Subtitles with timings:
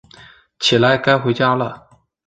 [0.59, 1.87] 起来，该回家了